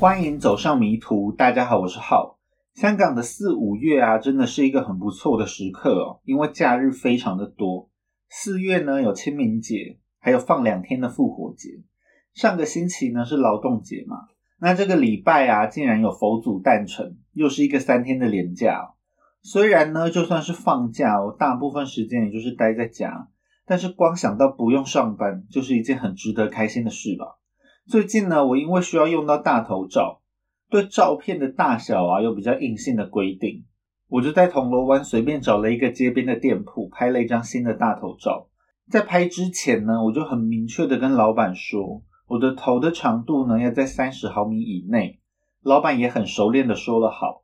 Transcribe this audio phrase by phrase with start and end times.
[0.00, 1.32] 欢迎走上迷途。
[1.32, 2.38] 大家好，我是浩。
[2.72, 7.90] 香港的四五月啊，真的是一个很不错的时刻哦，因为假日非常的多。
[8.28, 11.82] 四月呢有清明节，还有放两天的复活节。
[12.32, 14.18] 上个星期呢是劳动节嘛，
[14.60, 18.94] 那这个礼拜啊，竟然有佛祖诞辰，又是一个三天的连假。
[19.42, 23.26] 虽然呢，就算是放假哦，大部分时间也就是待在家，
[23.66, 27.37] 但是光想到不用上班，就是一件很值得开心的事吧。
[27.88, 30.20] 最近呢，我因为需要用到大头照。
[30.68, 33.64] 对照片的大小啊，有比较硬性的规定，
[34.10, 38.48] 我就在铜锣湾随便找了一个街边的店铺，拍了一张新的大头照。
[38.90, 45.18] 在拍之前呢，我就很明确的跟老板说，我的头的长度呢要在三十毫米以内。
[45.62, 47.42] 老板也很熟练的说了好。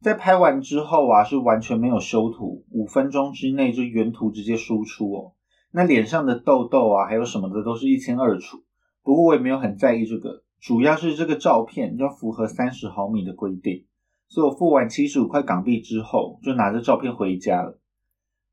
[0.00, 5.32] 在拍完之后啊，是完全没有修图，五分钟之内就原图直接输出哦。
[5.70, 8.63] 那脸上的痘痘啊，还有什么的都是一清二楚。
[9.04, 10.42] 不过我也没有很在意这个。
[10.60, 13.84] 主要是这个照片要符合三十毫米的规定，
[14.28, 17.78] 所以我付完七十五块港币之后，就拿着照片回家了。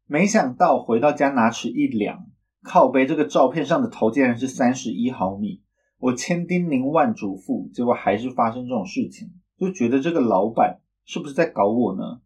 [0.07, 2.25] 没想到回到家拿尺一量，
[2.63, 5.61] 靠背这个照片上的头竟然是三十一毫米。
[5.99, 12.19] 我千叮咛万嘱咐，结果还是发生这种事情，就觉得这个老板是不是在搞我呢？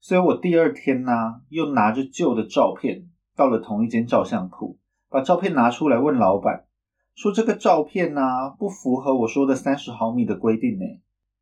[0.00, 1.12] 所以我第二天呢，
[1.50, 3.04] 又拿着旧的照片
[3.36, 6.64] 到了同一间照相铺，把照片拿出来问老板。
[7.14, 8.22] 说这个照片呢
[8.58, 10.84] 不符合我说的三十毫米的规定呢。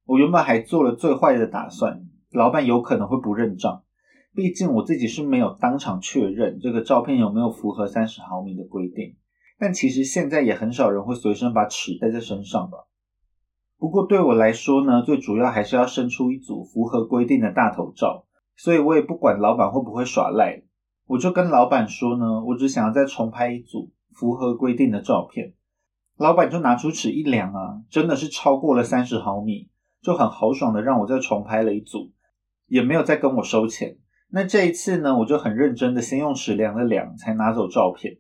[0.06, 3.82] 我原本还做了最坏的打算，老板有可能会不认账，
[4.34, 9.16] 毕竟我自己是没有当场确认这个照片有没有符合三十毫米的规定。
[9.58, 12.78] 但其实现在也很少人会随身把尺带在身上吧。
[13.76, 18.24] 不过对我来说呢，最主要还是要生出一组符合规定的大头照，
[18.56, 20.62] 所以我也不管老板会不会耍赖，
[21.06, 25.54] 我就跟老板说呢，我只想要再重拍一组符合规定的照片。
[26.18, 29.68] 老板就拿出尺一量啊，真的是超过了三十毫米，
[30.02, 32.10] 就很豪爽的让我再重拍了一组，
[32.66, 33.98] 也没有再跟我收钱。
[34.30, 38.18] 那这一次呢，我就很认真的先用尺量了量，才拿走照片。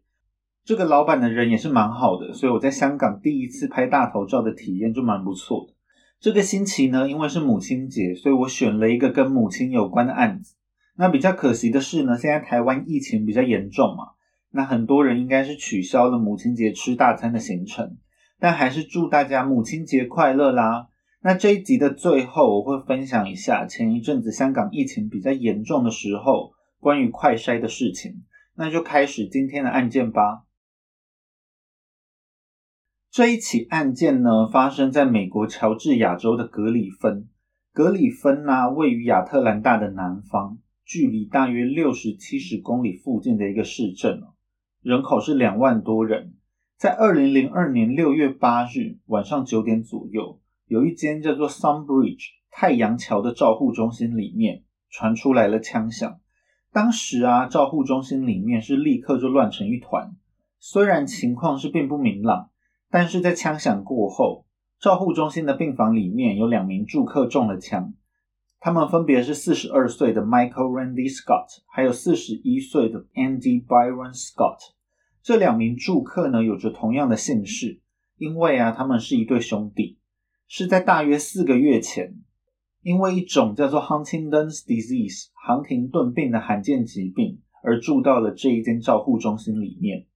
[0.64, 5.74] 这个老板的人也是蛮好的，所以我在香港第一次拍大头照的体验就蛮不错的。
[6.20, 10.54] 这个星期呢，因为是母亲节，所以我选了一个跟母亲有关的案子。
[10.96, 14.04] 那比较可惜的是呢，现在台湾疫情比较严重嘛。
[14.50, 17.98] 那很多人应该是取消了母亲节吃大餐的行程，
[18.38, 20.88] 但还是祝大家母亲节快乐啦！
[21.20, 28.22] 那这一集的最后，我会分享一下前一阵子香港疫情比较严重的时候关于快筛的事情。
[28.54, 30.44] 那就开始今天的案件吧。
[33.10, 37.28] 这一起案件呢，发生在美国乔治亚州的格里芬。
[37.72, 44.22] 格里芬呢，位于亚特兰大的南方，距离大约六十七十公里附近的一个市镇
[44.82, 46.34] 人口是两万多人，
[46.76, 56.20] 在二零零二年六月八日晚上九点左右，有一间叫做 Sunbridge 太阳桥的照护中心里面传出来了枪响。
[56.72, 60.12] 当时啊，照护中心里面是立刻就乱成一团。
[60.60, 62.50] 虽然情况是并不明朗，
[62.88, 64.46] 但是在枪响过后，
[64.78, 67.94] 照护中心的病房里面有两名住客中了枪，
[68.60, 74.58] 他们分别是四十二岁的 Michael Randy Scott，还有四十一岁的 Andy Byron Scott。
[75.22, 77.80] 这两名住客呢，有着同样的姓氏，
[78.16, 79.98] 因为啊，他们是一对兄弟，
[80.48, 82.16] 是在大约四个月前，
[82.82, 90.06] 因为一种叫做 Huntington's disease（ 杭廷顿病）的罕见疾病而住到了这一间照护中心里面。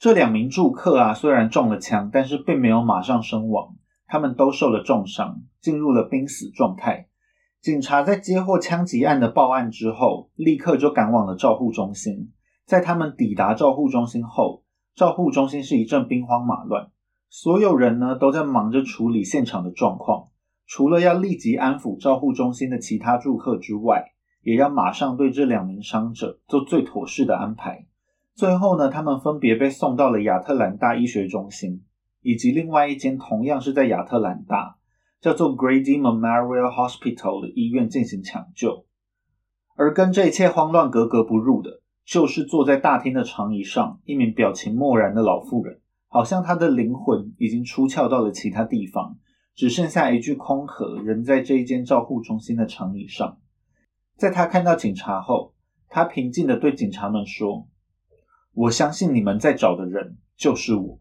[0.00, 3.76] 这两名住客啊，虽然中了枪，但是并没有马上身亡，
[4.08, 7.06] 他们都受了重伤，进入了濒死状态。
[7.60, 12.32] 警察在接获枪击案的报案之后，立刻就赶往了照护中心。
[12.64, 14.62] 在他们抵达照护中心后，
[14.94, 16.90] 照护中心是一阵兵荒马乱，
[17.28, 20.28] 所有人呢都在忙着处理现场的状况，
[20.66, 24.12] 除了要立即安抚照护中心的其他住客之外，
[24.42, 27.86] 也要马上对这两名伤者做最妥适的安排。
[28.34, 31.82] 最后呢，他们分别被送到了亚特兰大医学中心，
[32.20, 34.76] 以及另外一间同样是在亚特兰大
[35.20, 38.86] 叫做 Grady Memorial Hospital 的医院进行抢救。
[39.76, 41.82] 而跟这一切慌乱格格不入的。
[42.08, 49.18] 就是坐在大厅的长椅上，一名表情漠然的老妇人，好像她的灵魂已经出窍到了其他地方，
[49.54, 53.36] 只剩下一具空壳，仍在这一间照护中心的长椅上。
[54.16, 55.52] 在她看到警察后，
[55.90, 57.68] 她平静地对警察们说
[58.56, 60.98] ：“我相信你们在找的人就是我。”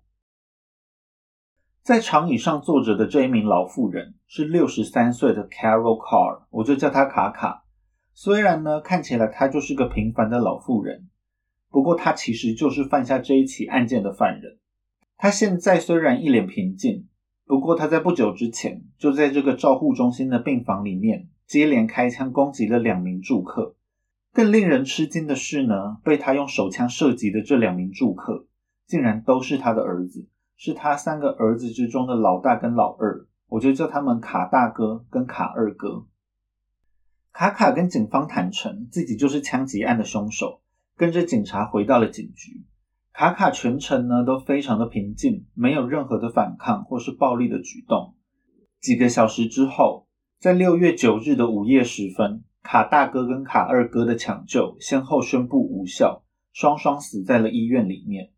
[1.88, 7.64] 在长椅上坐着的这一名老妇人是六十三岁的 Carol Carr，我就叫她卡卡。
[8.14, 11.08] 虽然呢，看起来她就是个平凡的老妇人，
[11.70, 14.58] 不过她其实就是犯下这一起案件的犯人。
[15.16, 17.08] 她现在虽然一脸平静，
[17.46, 23.78] 不过她在不久之前就在这个照护中心的病房里面接连开枪攻击了两名住客。
[24.34, 28.46] 更令人吃惊的是呢，被他用手枪射击的这两名住客，
[28.86, 33.26] 竟然都是他的儿子，是他三个儿子之中的老大跟老二。
[33.48, 36.06] 我就叫他们卡大哥跟卡二哥。
[37.32, 40.60] 卡卡跟警方坦诚自己就是枪击案的凶手，
[40.98, 42.66] 跟着警察回到了警局。
[43.14, 48.16] 卡卡全程呢都非常的平静，没有任何的反抗或是暴力的举动。
[48.82, 50.08] 几个小时之后，
[50.40, 52.44] 在六月九日的午夜时分。
[52.64, 58.34] 卡大哥跟卡二哥的抢救先后宣布无效，双双死在了医院里面。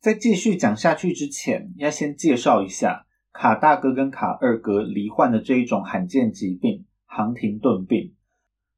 [0.00, 8.14] 在继续讲下去之前，要先介绍一下卡大哥跟卡二哥罹患的这一种罕见疾病——杭廷顿病。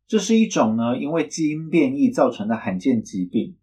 [0.08, 3.56] 这是一种呢，因为基因变异造成的罕见疾病。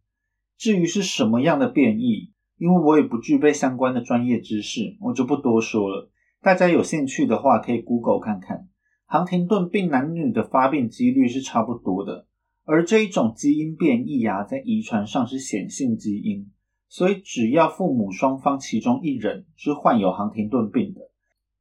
[0.58, 6.10] 至于是什么样的变异，因为我也不具备相关的专业知识，我就不多说了。
[6.42, 8.70] 大家有兴趣的话，可以 Google 看看。
[9.06, 12.26] 杭廷顿病男女的发病几率是差不多的，
[12.64, 16.50] 而这一种基因变异啊，在遗传上是显性基因，
[16.90, 21.12] 所以只要父母双方其中一人是患有杭廷顿病的，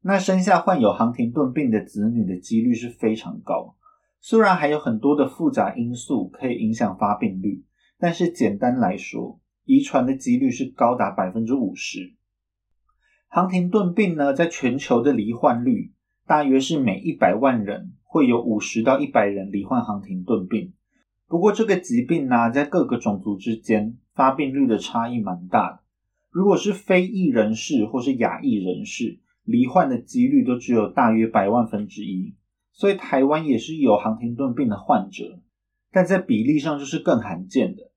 [0.00, 3.76] 那生下患有杭廷顿病的子女的几率是非常高。
[4.20, 7.64] 虽然还有很多的复杂因素可以影响发病率，
[7.98, 12.14] 但是简单来说，遗传的几率是高达百分之五十。
[13.28, 15.92] 杭廷顿病呢，在全球的罹患率。
[16.26, 20.74] 大约是每一百万人会有五十到一百人罹患杭廷顿病。
[21.28, 25.80] 不过这个疾病呢，在各个种族之间发病率的差异蛮大的。
[26.30, 32.34] 如果是非裔人士或是亚裔人士，罹患的几率都只有大约百万分之一。
[32.72, 35.40] 所以台湾也是有杭廷顿病的患者，
[35.90, 37.90] 但在比例上就是更罕见的。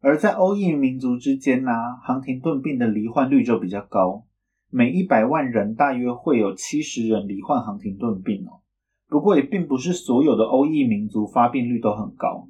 [0.00, 1.72] 而在欧裔民族之间呢，
[2.02, 4.24] 杭廷顿病的罹患率就比较高。
[4.70, 8.60] 每一百万人大约会有七十人罹患杭廷顿病哦。
[9.08, 12.46] 不过也并不是所有的欧裔民族发病率都很高。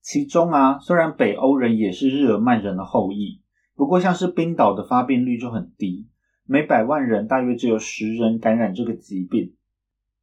[0.00, 3.42] 其中啊，虽然北欧人也是日耳曼人的后裔，
[3.74, 6.08] 不过像是冰岛的发病率就很低，
[6.46, 9.54] 每百万人大约只有十人感染这个疾病。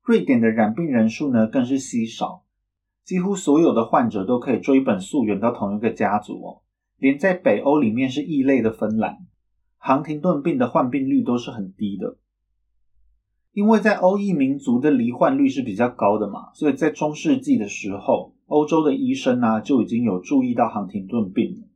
[0.03, 2.44] 瑞典的染病人数呢更是稀少，
[3.03, 6.62] 几乎所有的患者都可以追本溯源到同一个家族哦。
[6.97, 9.18] 连在北欧里面是异类的芬兰。
[9.77, 12.18] 杭廷顿病的患病率都是很低的，
[13.53, 21.67] 因为在欧裔民族的罹患率是比较高的嘛，所以在中世纪的时候，欧洲的医生呢就已经有注意到杭廷顿病了。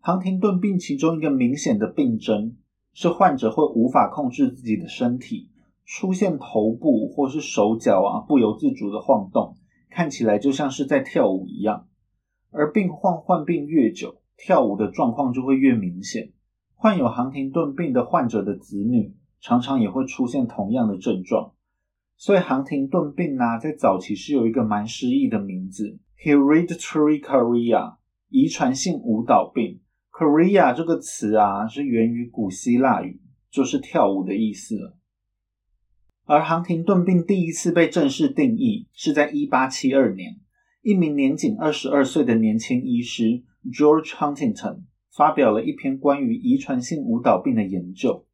[0.00, 2.56] 杭廷顿病其中一个明显的病症
[2.94, 5.50] 是患者会无法控制自己的身体，
[5.84, 9.56] 出现头部或是手脚啊不由自主的晃动，
[9.90, 11.86] 看起来就像是在跳舞一样。
[12.50, 16.32] 而病患患病越久，跳舞的状况就会越明显。
[16.74, 21.52] 患有杭廷顿病的患者的子女常常也会出现同样的症状，
[22.16, 27.96] 所以杭廷顿病呢，在早期是有一个蛮诗意的名字，Hereditary Chorea，
[28.28, 29.80] 遗传性舞蹈病。
[30.12, 34.94] Chorea 这个词啊，是源于古希腊语，就是跳舞的意思。
[36.26, 40.40] 而杭廷顿病第一次被正式定义是在1872年，
[40.82, 44.82] 一名年仅二十二岁的年轻医师 George Huntington。
[45.12, 48.26] 发表了一篇关于遗传性舞蹈病的研究，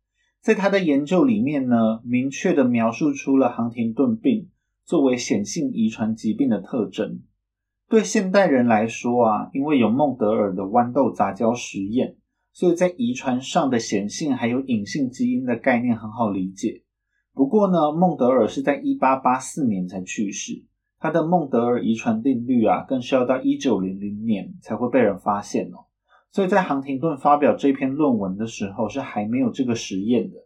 [0.42, 4.50] 在他的研究里面呢，明确的描述出了杭廷顿病
[4.84, 7.22] 作为显性遗传疾病的特征。
[7.88, 12.16] 对现代人来说啊，因为有孟德尔的豌豆杂交实验，
[12.52, 16.82] 所以在遗传上的显性还有隐性基因的概念很好理解。
[17.32, 20.64] 不过呢，孟德尔是在一八八四年才去世，
[20.98, 25.86] 他的孟德尔遗传定律啊，更是要到一九零零年才会被人发现哦。
[26.32, 30.38] 所以在杭廷顿发表这篇论文的时候，是还没有这个实验的。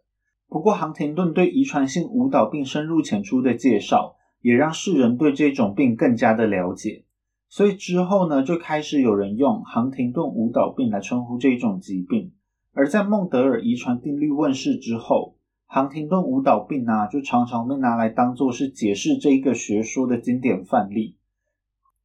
[0.47, 7.05] 不过，杭廷顿对遗传性舞蹈病深入浅出的介绍，也让世人对这种病更加的了解。
[7.51, 12.31] 所以之后呢，就开始有人用杭廷顿舞蹈病来称呼这一种疾病。
[12.71, 21.17] 而在孟德尔遗传定律问世之后，杭廷顿舞蹈病啊，就常常被拿来当做是解释这一个学说的经典范例。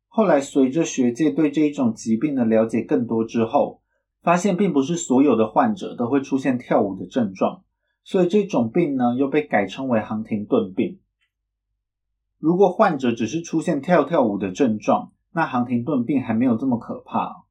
[0.09, 3.83] 后来，随着学界对这一种疾病的了解更多之后，
[4.23, 7.63] 发现并不是所有的患者都会出现跳舞的症状，
[8.03, 10.99] 所以这种病呢又被改称为杭廷顿病。
[12.41, 17.45] 如果患者只是出现跳跳舞的症状，那杭廷顿病还没有这么可怕。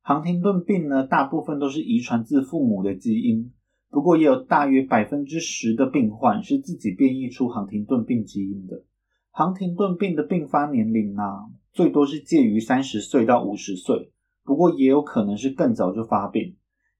[0.00, 3.52] 杭廷顿病呢，大部分都是遗传自父母的基因，
[3.90, 8.84] 不过也有大约百分之十的病患是自己变异出杭廷顿病基因的。
[9.32, 11.24] 杭廷顿病的病发年龄呢？
[11.72, 14.12] 最多是介于三十岁到五十岁，
[14.44, 16.54] 不过也有可能是更早就发病。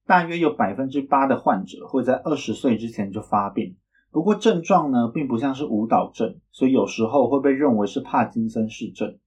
[0.08, 3.76] 大约有百分之八的患者会在二十岁之前就发病，
[4.11, 9.18] 不过症状呢，并不像是舞蹈症，所以有时候会被认为是帕金森氏症。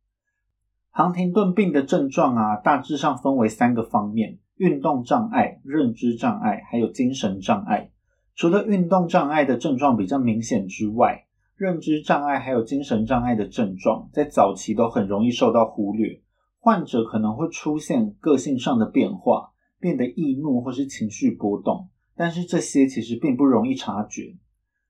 [0.97, 7.91] 杭廷顿病的症状啊，大致上分为三个方面：运动障碍、认知障碍，还有精神障碍。
[8.33, 11.25] 除了运动障碍的症状比较明显之外，
[11.57, 16.21] 认知障碍还有精神障碍的症状，在早期都很容易受到忽略。
[16.61, 19.49] 患者可能会出现个性上的变化，
[19.81, 24.37] 变得易怒或是情绪波动，但是这些其实并不容易察觉。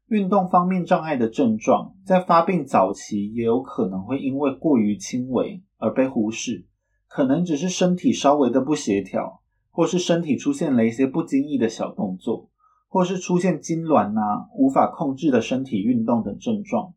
[0.08, 6.66] 运动方面障碍的症状，在发病早期也有可能会因为过于轻微而被忽视，
[7.08, 12.50] 可能只是身体稍微的不协调，或是身体出现了一些不经意的小动作，
[12.90, 16.94] 或是出现痉挛啊、无法控制的身体运动等症状。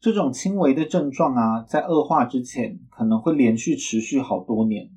[0.00, 4.90] 这种轻微的症状啊，在恶化之前可能会连续持续好多年，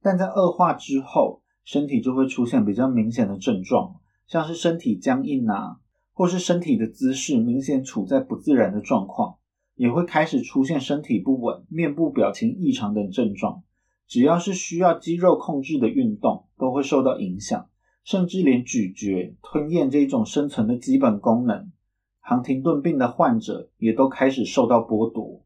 [0.00, 3.96] 但在恶化之后，身体就会出现比较明显的症状，
[4.28, 5.80] 像是身体僵硬啊。
[6.16, 9.34] 或是身体的姿势明显处在不自然的状况，
[9.74, 13.62] 也会开始出现身体不稳、面部表情异常等症状。
[14.06, 17.68] 只要是需要肌肉控制的运动，都会受到影响，
[18.04, 21.72] 甚至连咀嚼、吞咽这种生存的基本功能，
[22.20, 25.42] 杭廷顿病的患者也都开始受到剥夺。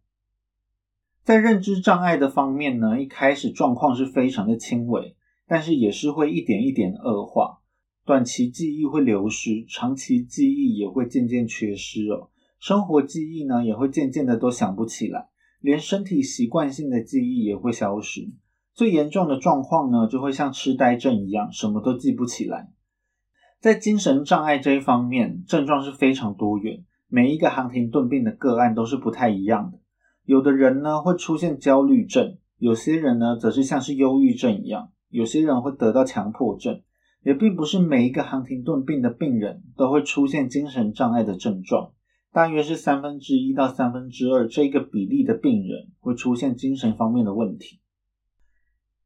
[1.23, 5.15] 在认知障碍的方面呢，一开始状况是非常的轻微，
[5.47, 7.61] 但是也是会一点一点恶化。
[8.05, 12.31] 短期记忆会流失，长期记忆也会渐渐缺失哦。
[12.59, 15.29] 生活记忆呢，也会渐渐的都想不起来，
[15.61, 18.31] 连身体习惯性的记忆也会消失。
[18.75, 22.71] 最严重的状况呢，就会像痴呆症一样，什么都记不起来。
[23.61, 29.79] 在精神障碍这一方面，症状是非常多元，每一个航廷顿病的个案都是不太一样的。
[30.25, 36.83] 有的人呢会出现焦虑症，有些人呢则是像是忧郁症一样，有些人会得到强迫症。
[37.25, 41.91] 也并不是每一个杭廷顿病的病人都会出现精神障碍的症状，
[42.33, 47.81] 大约是三分之一到三分之二这个比例的病人会出现精神方面的问题。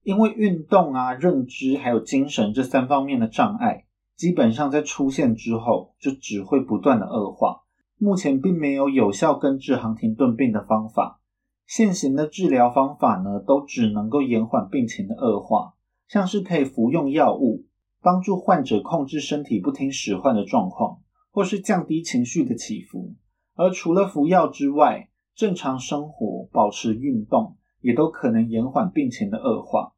[0.03, 3.85] 因为运动啊、认知还有精神这三方面的障碍，
[4.17, 7.63] 基本上在出现之后就只会不断的恶化。
[7.99, 11.21] 目前并没有有效根治杭廷顿病的方法，
[11.67, 15.75] 现行的治疗方法呢，都只能够延缓病情的恶化，
[16.09, 17.67] 像是可以服用药物。
[18.05, 21.02] 帮助患者控制身体不听使唤的状况，
[21.33, 23.15] 或是降低情绪的起伏。
[23.57, 29.95] 而除了服药之外，正常生活、保持运动，也都可能延缓病情的恶化。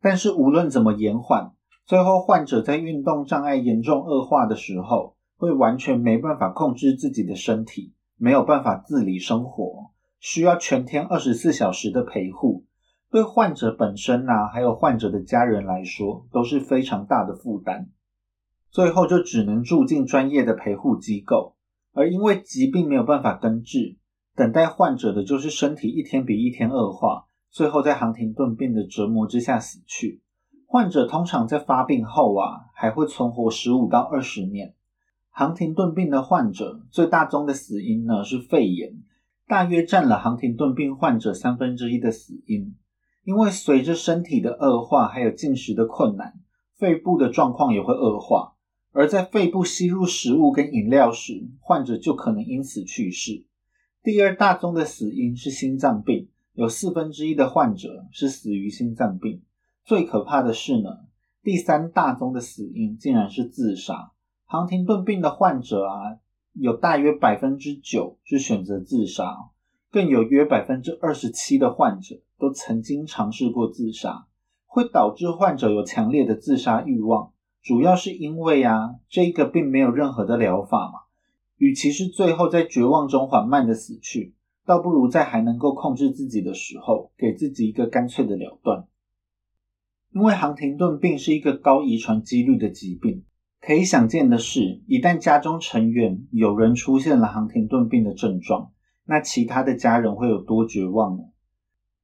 [0.00, 1.52] 但是无论怎么延缓，
[1.86, 12.64] 最后患者在运动障碍严重恶化的时候，会完全没办法控制自己的身体，没有办法自理生活，需要全天二十四小时的陪护。
[13.10, 17.88] 对患者本身呐，还有患者的家人来说，都是非常大的负担。
[18.70, 21.56] 最后就只能住进专业的陪护机构，
[21.92, 23.96] 而因为疾病没有办法根治，
[24.36, 30.22] 等待患者的就是身体一天比一天恶化，最后在航廷顿病的折磨之下死去。
[30.66, 34.74] 患者通常在发病后啊，还会存活十五到二十年。
[35.30, 38.92] 航廷顿病的患者最大宗的死因呢是肺炎，
[39.46, 42.76] 大约占了航廷顿病患者三分之一的死因。
[43.24, 46.34] 因为随着身体的恶化，还有进食的困难，
[46.76, 48.56] 肺部的状况也会恶化。
[48.92, 53.44] 而在肺部吸入食物跟饮料时，患者就可能因此去世。
[54.02, 59.42] 第二大宗的死因是心脏病，有四分之一的患者是死于心脏病。
[59.84, 60.90] 最可怕的是呢，
[61.42, 64.12] 第三大宗的死因竟然是自杀。
[64.44, 66.18] 航廷顿病的患者啊，
[66.54, 69.36] 有大约百分之九是选择自杀。
[69.90, 74.26] 更有约百分之二十七的患者都曾经尝试过自杀，
[74.66, 77.32] 会导致患者有强烈的自杀欲望。
[77.68, 81.00] 主要是因为啊，这个并没有任何的疗法嘛。
[81.58, 84.32] 与其是最后在绝望中缓慢的死去，
[84.64, 88.86] 倒不如在还能够控制自己的时候，给自己一个干脆的了断。
[90.14, 93.24] 因为杭廷顿病是一个高遗传几率的疾病，
[93.60, 98.70] 可以想见的是，一旦家中成员有人出现了杭廷顿病的症状，
[99.04, 101.24] 那其他的家人会有多绝望呢？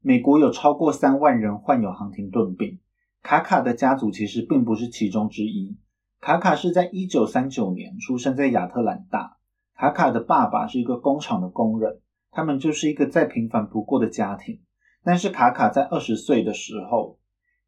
[0.03, 2.81] 美国有超过三万人患有杭廷顿病，
[3.25, 5.79] 卡卡的家族其实并不是其中之一。
[6.21, 9.39] 卡卡是在一九三九年出生在亚特兰大，
[9.75, 14.61] 卡卡的爸爸是一个工厂的工人，他们就是一个再平凡不过的家庭。
[15.03, 17.19] 但是卡卡在二十岁的时候，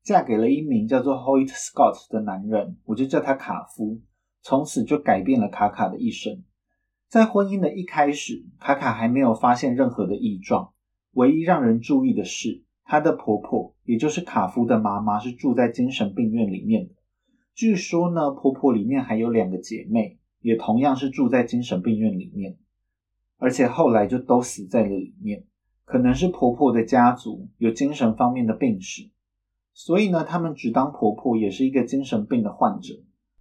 [0.03, 4.03] 嫁给了一名叫做 Hoyt Scott 的男人，我就叫他卡夫，
[4.43, 6.45] 从此就改变了卡卡的一生。
[7.09, 10.75] 在婚姻的一开始，卡卡还没有发现任何的异状。
[11.13, 16.95] 唯一让人注意的是，她的婆婆，也就是卡夫的妈妈，是住在精神病院里面的。
[17.55, 22.57] 据说呢，婆婆里面还有两个姐妹，也同样是住在精神病院里面，
[23.39, 25.45] 而且后来就都死在了里面。
[25.85, 29.11] 可能是婆婆的家族有精神方面的病史，
[29.73, 32.95] 所以呢，他们只当婆婆也是一个精神病的患者。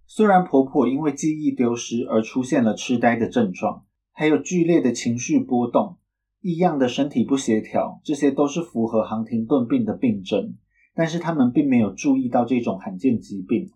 [0.06, 5.98] 虽然婆婆因为记忆丢失而出现了痴呆的症状，还有剧烈的情绪波动、
[6.46, 10.54] 异样的身体不协调，这些都是符合航廷顿病的病症，
[10.94, 13.72] 但是他们并没有注意到这种罕见疾病。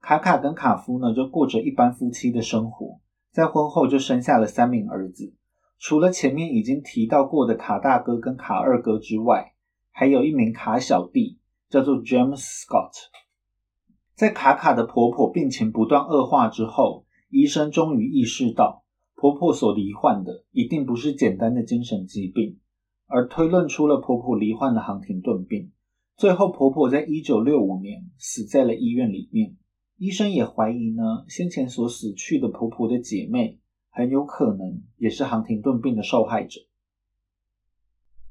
[0.00, 2.98] 卡卡跟卡夫呢，就过着一般夫妻的生活，
[3.30, 5.32] 在婚后就生下了三名儿子。
[5.78, 9.52] 除了前面已经提到过的卡大哥跟卡二哥之外，
[9.92, 11.38] 还有一名卡小弟，
[11.68, 12.90] 叫做 James Scott。
[14.16, 18.79] 在卡卡的婆婆病情不断恶化之后，医生终于意识到
[19.20, 22.58] 婆婆所罹患的一定不是简单的精神疾病，
[23.06, 25.72] 而推论出了婆婆罹患的航廷顿病。
[26.16, 29.56] 最后，婆婆在一九六五年死在了医院里面。
[29.98, 33.58] 医生也怀疑呢，先前所死去的婆婆的姐妹。
[33.90, 36.60] 很有可能也是航廷顿病的受害者，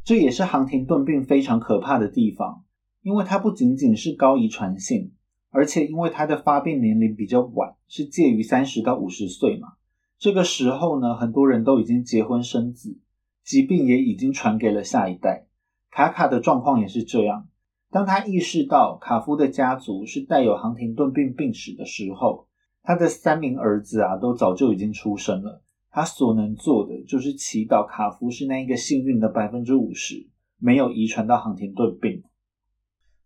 [0.06, 2.64] 这也是航廷顿病非常可怕的地方，
[3.02, 5.12] 因为它不仅仅是高遗传性，
[5.50, 9.74] 而且因为它的发病年龄比较晚，是介于三十到五十岁嘛，
[10.20, 13.00] 这个时候呢，很多人都已经结婚生子，
[13.44, 15.48] 疾病也已经传给了下一代。
[15.90, 17.48] 卡卡的状况也是这样，
[17.90, 22.48] 当他意识到卡夫的家族是带有航廷顿病病史的时候。
[22.82, 25.62] 他的三名儿子啊，都早就已经出生了。
[25.92, 32.24] 他所能做的就是祈祷卡夫是那一个幸运的百分之五十，没有遗传到航廷顿病。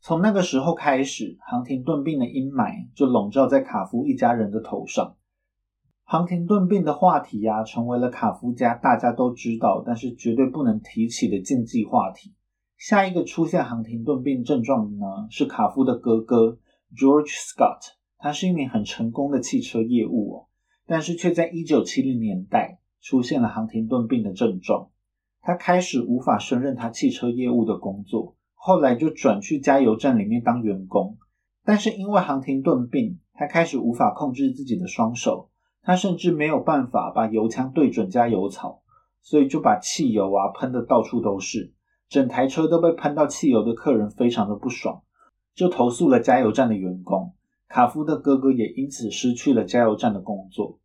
[0.02, 5.16] 从那个时候开始，航廷顿病的阴霾就笼罩在卡夫一家人的头上。
[6.06, 12.34] 航廷顿病的话题呀，成为了卡夫家大家都知道，但是绝对不能提起的禁忌话题。
[12.78, 16.58] 下一个出现航廷顿病症状的呢，是卡夫的哥哥
[16.96, 17.94] George Scott。
[18.18, 20.48] 他是一名很成功的汽车业务哦，
[20.86, 24.90] 但是却在一九七零年代出现了航廷顿病的症状。
[25.42, 31.18] 他开始无法胜任他汽车业务的工作，后来就转去加油站里面当员工。
[31.66, 35.50] 但是因为航廷顿病，他开始无法控制自己的双手，
[35.84, 38.82] 他甚至没有办法把油枪对准加油槽，
[39.22, 41.74] 所以就把汽油啊喷的到处都是，
[42.08, 45.04] 整台车都被喷到汽油的客人非常的不爽，
[45.54, 47.34] 就投诉了加油站的员工。
[47.68, 50.80] 卡夫的哥哥也因此失去了加油站的工作。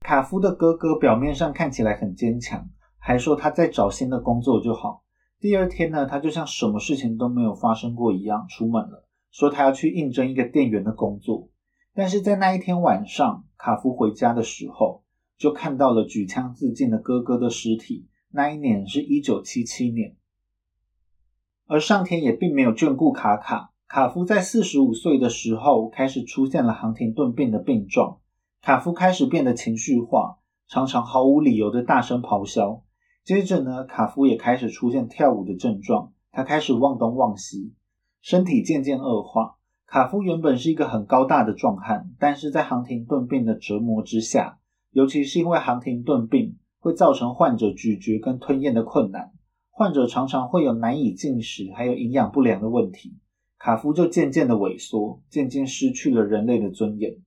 [0.00, 5.02] 卡夫的哥哥表面上看起来很坚强，还说他在找新的工作就好。
[5.40, 11.48] 第二天呢，他就像什么事情都没有发生过一样出门了，说他要去应征一个店员的工作。
[11.94, 15.02] 但是在那一天晚上，卡夫回家的时候，
[15.36, 18.06] 就看到了举枪自尽的哥哥的尸体。
[18.30, 20.16] 那一年是一九七七年，
[21.66, 23.72] 而上天也并没有眷顾卡卡。
[23.86, 28.20] 卡夫在四十五岁的时候开始出现了航廷顿病的病状。
[28.62, 32.84] 卡夫开始变得情绪化，常常毫无理由的大声咆哮。
[33.22, 37.74] 接着呢，卡夫也开始出现跳舞的症状，他开始忘东忘西，
[38.22, 39.58] 身体渐渐恶化。
[39.92, 44.58] 卡夫原本是一个很高大的壮汉，但是在航廷顿病的折磨之下，
[44.90, 49.32] 尤其是因为航廷顿病会造成患者咀嚼跟吞咽的困难，
[49.70, 53.18] 患者常常会有难以进食，还有营养不良的问题。
[53.58, 57.18] 卡夫就渐渐的萎缩，渐渐失去了人类的尊严。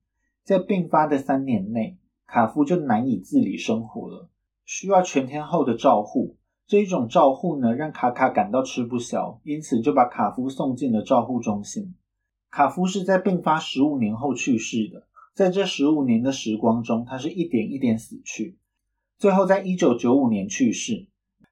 [0.44, 4.28] 在病发的三年内，卡夫就难以自理生活了，
[4.66, 6.36] 需要全天候的照护。
[6.66, 11.94] 这一种照护呢，让卡卡感到吃不消，因此就把卡夫送进了照护中心。
[12.56, 18.58] 卡夫是在病发十五年后去世的，在这十五年的时光中，他是一点一点死去，
[19.18, 21.10] 最后在一九九五年去世。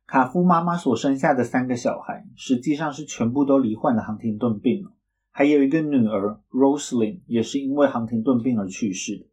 [0.08, 4.94] 卡夫妈妈所生下的三个小孩，实际上是全部都罹患了亨廷顿病了。
[5.30, 9.26] 还有一个女儿 Roslyn 也是因为亨廷顿病而去世的。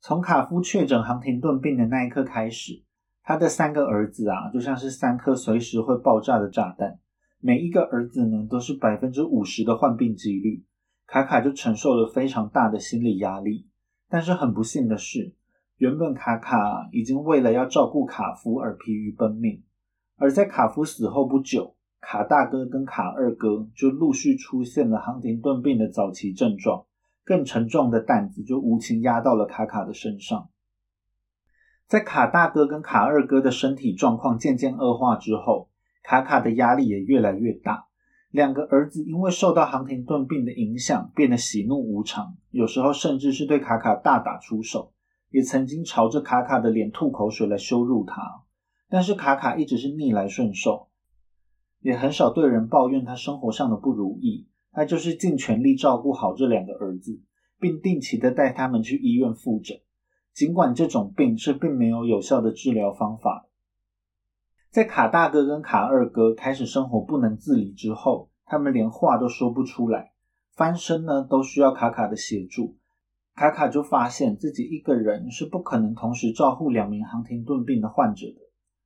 [0.00, 2.82] 从卡夫确诊亨廷顿病的那一刻开始，
[3.22, 7.00] 他的三个儿子啊，就像是三颗随时会爆炸的炸弹。
[7.40, 10.64] 每一个儿子呢，都是百分之五十的患病几率。
[11.06, 13.66] 卡卡就承受了非常大的心理压力。
[14.08, 15.34] 但是很不幸的是。
[15.76, 19.62] 原本卡卡已经为了要照顾卡夫而疲于奔命，
[20.16, 26.84] 而在卡夫死后不久，卡大哥跟卡二哥就陆续出现了亨廷顿病的早期症状，
[27.24, 30.48] 更沉重的担子就无情压到了卡卡的身上。
[31.86, 35.70] 在卡大哥跟卡二哥的身体状况渐渐恶化之后，
[36.02, 37.86] 卡卡的压力也越来越大。
[38.30, 44.92] 两个儿子因为受到航廷顿病的影响，变得喜怒无常，有时候甚至是对卡卡大打出手。
[45.30, 48.44] 也曾经朝着卡卡的脸吐口水来羞辱他，
[48.88, 50.88] 但是卡卡一直是逆来顺受，
[51.80, 54.48] 也很少对人抱怨他生活上的不如意。
[54.72, 57.20] 他就是尽全力照顾好这两个儿子，
[57.60, 59.76] 并定期的带他们去医院复诊。
[60.32, 63.47] 尽管这种病是并没有有效的治疗方法。
[64.78, 70.12] 在卡大哥跟卡二哥开始生活不能自理之后，他们连话都说不出来，
[70.54, 72.76] 翻身呢都需要卡卡的协助。
[73.34, 78.36] 卡卡就发现自己一个人是不可能同时照顾两名航廷顿病的患者的。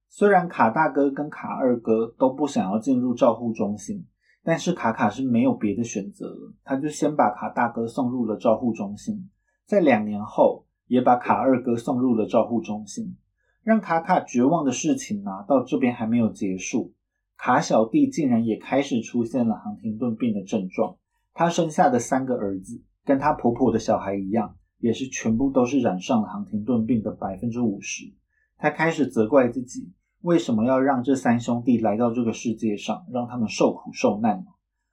[0.09, 4.07] 虽然卡大哥跟卡二哥都不想要进入照护中心，
[4.43, 9.29] 但是卡卡是没有别的选择，他就先把卡大哥送入了照护中心，
[9.67, 13.15] 在两年后也把卡二哥送入了照护中心。
[13.63, 16.93] 让卡卡绝望的事情呢，到这边还没有结束，
[17.37, 20.97] 卡小弟竟然也开始出现了航廷顿病的症状。
[21.33, 22.83] 他生下的三个儿子。
[23.05, 28.13] 跟他婆婆的小孩一样，也是全部都是染上了航廷顿病的百分之五十。
[28.59, 34.47] 他开始责怪自己，为什么要让这三兄弟来到这个世界上，让他们受苦受难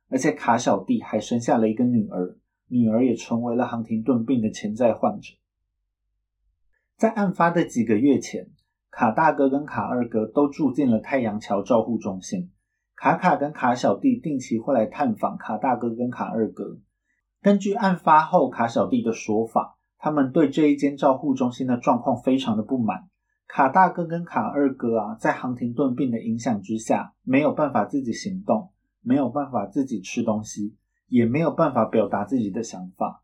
[0.08, 2.36] 而且卡小弟还生下了一个女儿，
[2.67, 5.36] 女儿也成为了航廷顿病的潜在患者。
[6.97, 8.49] 在案发的几个月前，
[8.91, 12.52] 卡大哥跟卡二哥都住进了太阳桥照护中心。
[12.95, 16.80] 卡卡跟卡小弟定期会来探访卡大哥跟卡二哥。
[17.41, 23.08] 根据案发后卡小弟的说法，他们对这一间照护中心的状况非常的不满。
[23.47, 28.71] 卡大哥跟卡二哥啊，在航廷顿病的影响之下，没有办法自己行动，
[29.02, 30.75] 没有办法自己吃东西，
[31.08, 33.23] 也没有办法表达自己的想法。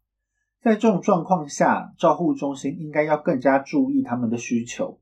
[0.61, 4.99] 在这种状况下，照护中心应该要更加注意他们的需求，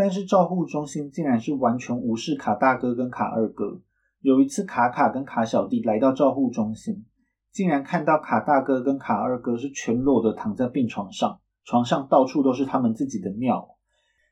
[0.00, 3.82] 但是照护中心竟然是完全无视卡大哥跟卡二哥。
[4.20, 7.04] 有一次，卡卡跟卡小弟来到照护中心。
[7.52, 13.76] 竟然看到卡大哥跟卡二哥是全裸的躺在病床上，床上到处都是他们自己的尿。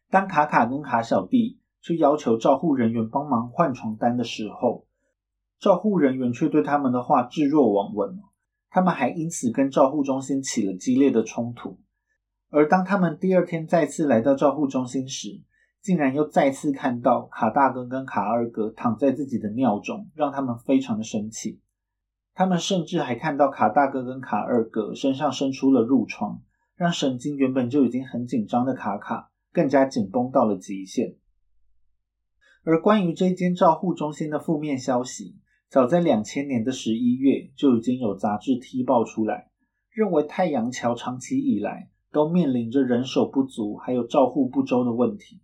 [0.08, 4.86] 当卡卡跟卡小弟去要求照护人员帮忙换床单的时候，
[5.60, 8.18] 照护人员却对他们的话置若罔闻。
[8.70, 11.78] 他们还因此跟照护中心起了激烈的冲突。
[12.48, 15.42] 而当他们第二天再次来到照护中心时，
[15.80, 21.60] 竟然又再次看到卡大哥跟卡二哥躺在自己的尿中，让他们非常的生气。
[22.34, 26.42] 他们甚至还看到卡大哥跟卡二哥身上生出了褥疮，
[26.76, 31.16] 让神经原本就已经很紧张的卡卡更加紧绷到了极限。
[32.64, 35.36] 而关于这间照护中心的负面消息，
[35.68, 39.50] 早在两千年的十一月就已经有杂志踢爆出来，
[39.90, 45.40] 认为太阳桥长期以来都面临着人手不足还有照护不周的问题。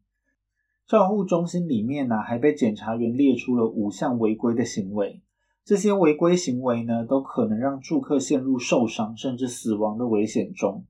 [0.87, 5.23] 照护中心里面呢，还被检察员列出了五项违规的行为。
[5.65, 10.85] 这些违规行为呢，都可能让住客陷入受伤甚至死亡的危险中。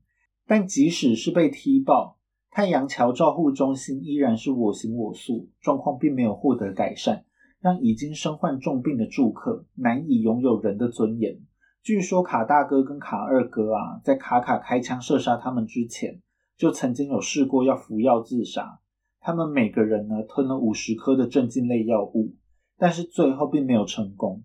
[0.45, 2.17] 但即使是被踢爆，
[2.51, 7.23] 太阳桥照护中心依然是我行我素，状况并没有获得改善，
[7.61, 11.39] 让已经身患重病的住客难以拥有人的尊严。
[11.81, 16.21] 据说卡大哥跟卡二哥啊，在卡卡开枪射杀他们之前，
[16.57, 18.81] 就曾经有试过要服药自杀。
[19.25, 22.35] 他们每个人呢，吞了五十颗的镇静类药物，
[22.77, 24.43] 但是最后并没有成功。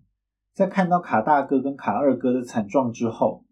[0.53, 3.45] 在看到卡大哥跟卡二哥的惨状之后，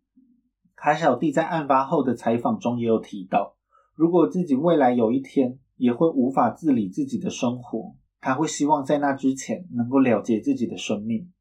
[0.76, 3.56] 卡小弟在案发后的采访中也有提到，
[3.94, 11.32] 如果自己未来有一天也会无法自理自己的生活，他会希望在那之前能够了结自己的生命。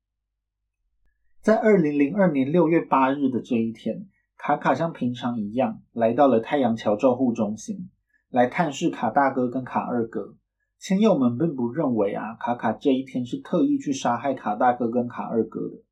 [1.40, 7.88] 在二零零二年六月八日的这一天，卡卡像平常一样来到了太阳桥照护中心，
[8.30, 10.34] 来探视卡大哥跟卡二哥。
[10.78, 15.82] 亲友们并不认为啊，卡卡这一天是特意去杀害卡大哥跟卡二哥的，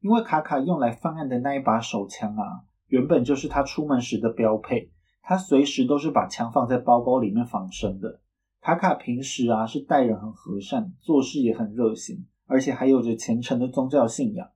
[0.00, 8.20] 因为卡卡用来犯案的那一把手枪啊，原本就是他出门时的标配，他随时都是把枪放在包包里面防身的。
[8.60, 14.48] 卡卡平时啊是待人很和善，做事也很热心，而且还有着虔诚的宗教信仰。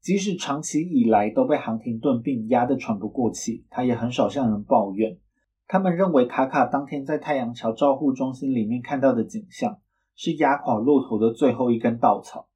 [0.00, 5.18] 即使长期以来都被航廷顿病压得喘不过气，他也很少向人抱怨。
[5.68, 9.78] 他们认为卡卡当天在太阳桥照护中心里面看到的景象
[10.14, 12.48] 是压垮骆驼的最后一根稻草。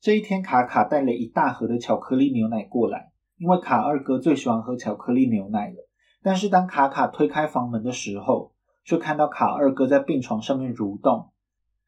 [0.00, 5.88] 这一天，卡卡带了一大盒的巧克力牛奶过来，因为卡二哥最喜欢喝巧克力牛奶了。
[6.22, 8.52] 但是当卡卡推开房门的时候，
[8.84, 11.30] 却看到卡二哥在病床上面蠕动。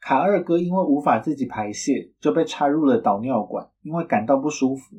[0.01, 3.71] 卡二哥因为无法自己排泄，就被插入了导尿管。
[3.83, 4.97] 因为感到不舒服，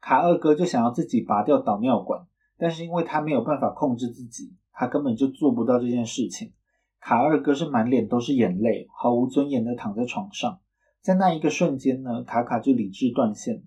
[0.00, 2.26] 卡二哥就想要自己拔掉导尿管，
[2.58, 4.54] 但是因为他没有办法控制自己。
[4.74, 6.52] 他根本就做不到这件事情。
[7.00, 10.60] 卡二哥是满脸都是眼泪，毫无尊严的躺在床上。
[11.00, 13.62] 在那一个瞬间呢，卡卡就理智断线，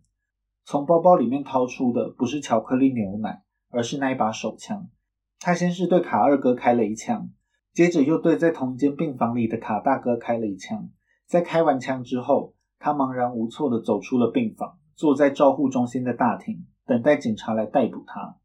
[0.65, 4.89] 从包包里面掏出的不是巧克力牛奶，而是那一把手枪。
[5.39, 7.30] 他先是对卡二哥开了一枪，
[7.74, 10.89] 接着又对在同间病房里的卡大哥开了一枪。
[11.28, 18.38] 在开完枪之后，他茫然无措的走出了病房，坐在照护中心的大厅，等待警察来逮捕他。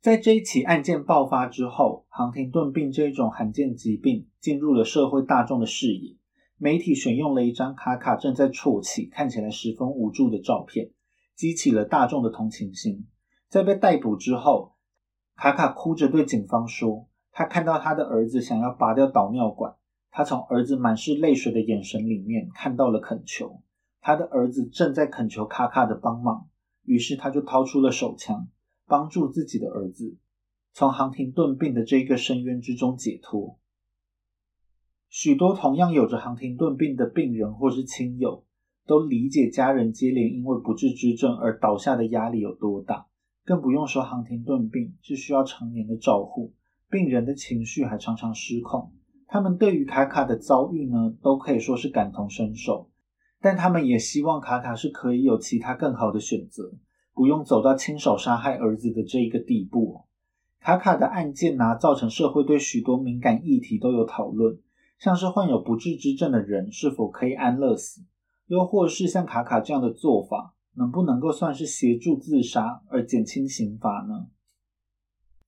[0.00, 6.16] 在这一起案件爆发之后，航廷顿病这种罕见疾病进入了社会大众的视野。
[6.56, 10.90] 媒体选用了一张卡卡正在啜泣、看起来十分无助的照片，
[11.36, 13.06] 激起了大众的同情心。
[13.50, 14.74] 在被逮捕之后，
[15.36, 19.74] 卡卡哭着对警方说：“他看到他的儿子想要拔掉导尿管，
[20.10, 23.60] 他从儿子满是泪水的眼神里面看到了恳求。
[24.00, 26.48] 他的儿子正在恳求卡卡的帮忙，
[26.84, 28.48] 于是他就掏出了手枪。”
[28.90, 30.16] 帮助自己的儿子
[30.72, 33.60] 从航廷顿病的这个深渊之中解脱。
[35.08, 38.44] 许多同样有着航廷顿病的病人或是亲友，
[38.86, 43.06] 都理解家人接连因为不治之症而倒下的压力有多大，
[43.44, 46.52] 更不用说航廷顿病是需要常年的照护，
[46.90, 48.92] 病人的情绪还常常失控。
[49.28, 52.90] 他们对于卡卡的遭遇呢，都可以说是感同身受，
[53.40, 56.72] 但他们也希望卡卡是可以有其他更好的选择。
[57.20, 60.06] 不用走到亲手杀害儿子的这一个地步。
[60.58, 64.58] 卡卡的案件呢，造成社会对许多敏感议题都有讨论，
[64.98, 68.00] 像是患有不治之症的人是否可以安乐死，
[68.46, 74.28] 又或是像卡卡这样的做法，能不能够算是协助自杀而减轻刑罚呢？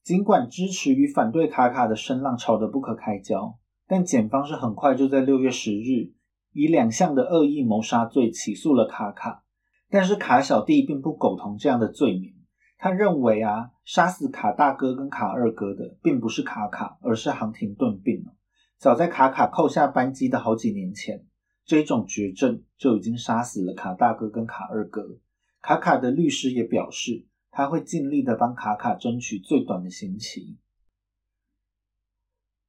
[0.05, 3.57] 尽管支持与反对卡卡的声浪吵得不可开交，
[3.89, 6.13] 但检方是很快就在六月十日
[6.53, 9.42] 以两项的恶意谋杀罪起诉了卡卡。
[9.95, 12.33] 但是卡小弟并不苟同这样的罪名，
[12.79, 18.25] 他认为啊，杀死卡大哥跟卡二哥的并不是卡卡，而是航廷顿病
[18.79, 21.27] 早在卡卡扣下扳机的好几年前，
[21.67, 25.19] 这种绝症就已经杀死了卡大哥跟卡二哥。
[25.61, 30.57] 卡卡的律师也表示，他会尽力的帮卡卡争取最短的刑期。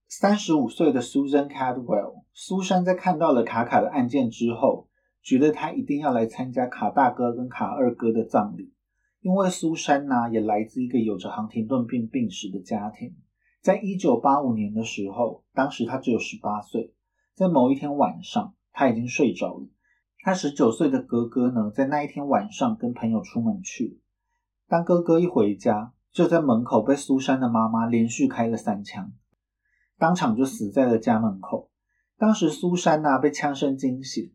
[0.10, 4.90] 三十五岁的 Susan Cadwell，苏珊在看到了卡卡的案件之后。
[5.24, 8.74] 觉得他一定要来参加卡大哥跟卡二哥的葬礼，
[9.22, 13.16] 因为苏珊呢也来自一个有着航廷顿病病史的家庭。
[13.62, 16.94] 在一九八五年的时候，当时他只有十八岁，
[17.34, 19.70] 在某一天晚上，他已经睡着了。
[20.20, 24.02] 他十九岁的哥哥呢，在那一天晚上跟朋友出门去，
[24.68, 29.14] 当哥哥一回家，就在门口被苏珊的妈妈连续开了三枪，
[29.98, 31.70] 当场就死在了家门口。
[32.18, 34.34] 当时苏珊呢被枪声惊醒。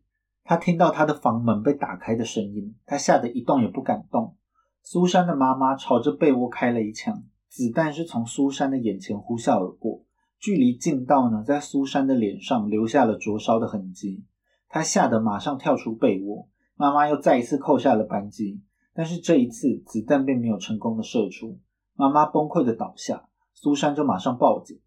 [0.49, 4.35] 他听到他的房门被打开的声音，他吓得一动也不敢动。
[4.81, 10.01] 苏珊的妈妈朝着被窝开了一枪，子弹是从苏珊的眼前呼啸而过，
[10.39, 14.25] 距离近到呢，在苏珊的脸上留下了灼烧的痕迹。
[14.67, 18.63] 他吓得马上跳出被窝，妈妈又再一次扣下了扳机，
[18.95, 21.59] 但是这一次子弹并没有成功的射出，
[21.93, 24.79] 妈妈崩溃的倒下，苏珊就马上报警。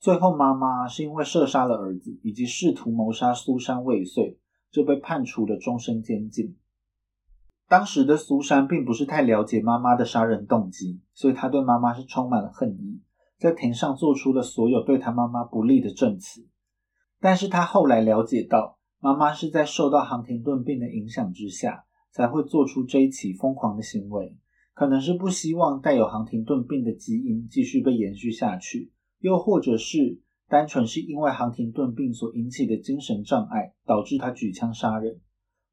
[0.00, 4.38] 最后，妈妈是因为射杀了儿子，以及试图谋杀苏珊未遂。
[4.72, 6.56] 就被判处了终身监禁。
[7.68, 13.00] 当时的苏珊并不是太了解妈妈的杀人动机，所以她对妈妈是充满了恨意，
[13.38, 16.48] 在庭上做出了所有对她妈妈不利的证词。
[17.20, 24.36] 但是她后来了解到，妈妈是在受到航廷顿病的影响之下，才会做出这一起疯狂的行为，
[24.74, 30.20] 可能是不希望带有航廷顿病的基因继续被延续下去，又或者是。
[30.52, 35.18] 单纯是因为航廷顿病所引起的精神障碍，导致他举枪杀人。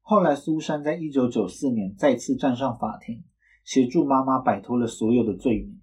[0.00, 3.22] 后来，苏珊在一九九四年再次站上法庭，
[3.62, 5.78] 协助妈妈摆脱了所有的罪名。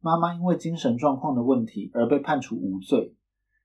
[0.00, 3.14] 妈妈因为精神状况的问题而被判处无罪。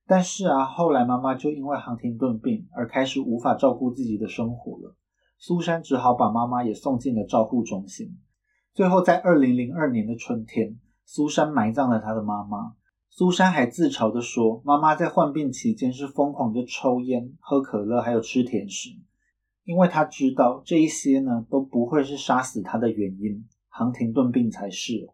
[0.05, 4.97] 但是啊，后来妈妈就因为航廷顿病而开始无法照顾自己的生活了。
[5.37, 8.17] 苏珊只好把妈妈也送进了照护中心。
[8.73, 12.73] 最后，在二零零二年的春天，苏珊埋葬了她的妈妈。
[13.15, 18.89] 苏珊还自嘲地说：“妈妈在患病期间是疯狂的抽烟、喝可乐，还有吃甜食，
[19.65, 25.11] 因为她知道这一些呢都不会是杀死她的原因，航廷顿病才是。”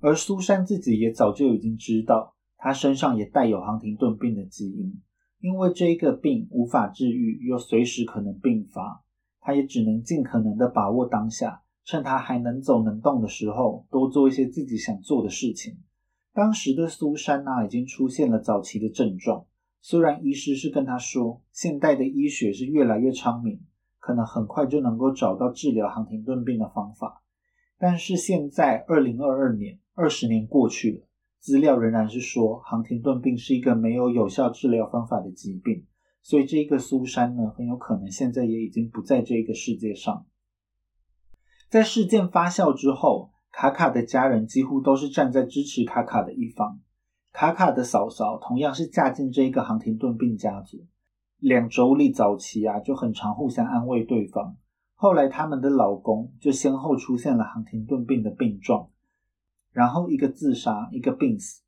[0.00, 5.00] 而苏珊自己也早就已经知道，她身上也带有航廷顿病的基因，
[5.40, 9.02] 因为这个病无法治愈，又随时可能病发，
[9.40, 15.78] 她也只能尽可能的把握当下，趁她还能走能动的时候，多做一些自己想做的事情。
[16.34, 19.44] 当时的苏珊娜已经出现了早期的症状，
[19.82, 23.60] 虽然医师是跟她说，现代的医学是越来越昌明，
[23.98, 27.22] 可能很快就能够找到治疗航廷顿病的方法，
[27.78, 31.06] 但是现在二零二二年，二十年过去了，
[31.38, 35.84] 资料仍然是说航廷顿病是一个没有有效治疗方法的疾病，
[36.22, 40.24] 所以这个苏珊呢，很有可能现在也已经不在这个世界上。
[41.68, 43.31] 在事件发酵之后。
[43.52, 46.80] 卡卡的家人几乎都是站在支持卡卡的一方。
[47.32, 50.86] 卡卡的嫂嫂同样是嫁进这一个航廷顿病家族，
[51.38, 54.56] 两妯娌早期啊就很常互相安慰对方。
[54.94, 58.88] 后来他们的老公就先后出现了航廷顿病的病状，
[59.72, 61.62] 然后一个自杀，一个病死。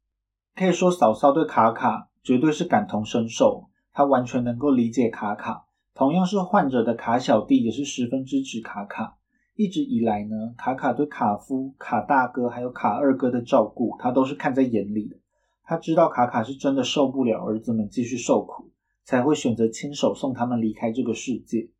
[0.54, 5.66] 可以说，嫂嫂对卡卡绝对是感同身受，她完全能够理解卡卡。
[5.94, 9.16] 同样是患者的卡小弟也是十分支持卡卡。
[9.56, 15.16] 一直以来呢，卡卡对卡夫、卡大哥还有卡二哥的照顾，他都是看在眼里的。
[15.62, 18.72] 他知道卡卡是真的受不了儿子们继续受苦，
[19.04, 21.70] 才会选择亲手送他们离开这个世界。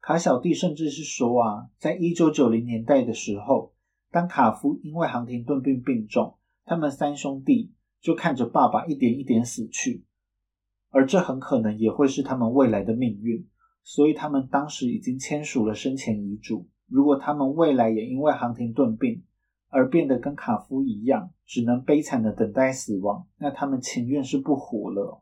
[0.00, 3.74] 卡小弟甚至是说啊，在一九九零年代的时候，
[4.12, 10.04] 当卡夫因为航廷顿病病重，他们三兄弟就看着爸爸一点一点死去，
[10.90, 13.48] 而这很可能也会是他们未来的命运。
[13.82, 16.68] 所以他们当时已经签署了生前遗嘱。
[16.94, 19.24] 如果他们未来也因为航廷顿病
[19.68, 25.20] 而变得跟卡夫一样，只能悲惨的等待死亡，那他们情愿是不活了。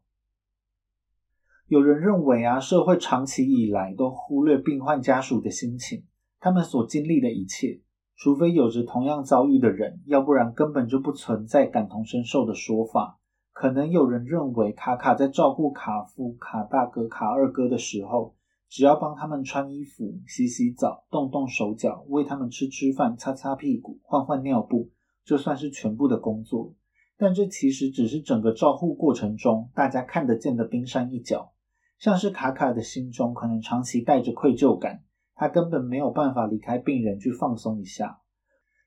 [1.69, 6.05] 有人认为啊，社会长期以来都忽略病患家属的心情，
[6.41, 7.81] 他们所经历的一切，
[8.17, 13.19] 除非有着同样遭遇的人，要不然根本就不存在感同身受的说法。
[13.55, 18.35] 可能有人认为卡卡在照顾卡夫、卡大哥、卡二哥的时候。
[18.73, 24.89] 只要帮他们穿衣服、洗洗澡、动动手脚，喂他们吃吃饭、擦擦屁股、换换尿布，
[25.27, 26.73] 就算是全部的工作。
[27.19, 31.53] 但这其实只是整个照护过程中大家看得见的冰山一角。
[31.99, 35.03] 像是卡卡的心中可能长期带着愧疚感，
[35.35, 38.23] 他根本没有办法离开病人去放松一下。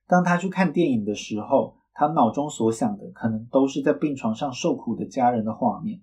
[0.08, 6.02] 当他去看电影的时候，他脑中所想的可能都是在病床上受苦的家人的画面。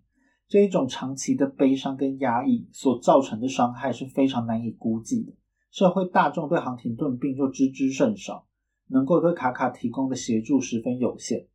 [0.52, 5.32] 这一种长期的悲伤跟压抑所造成的伤害是非常难以估计的。
[5.70, 8.46] 社会大众对航廷顿病就知之甚少，
[8.88, 11.46] 能够对卡卡提供的协助十分有限。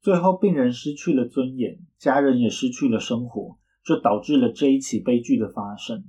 [0.00, 6.04] 最后，病人失去了尊严，家人也失去了生活，这导致了这一起悲剧的发生。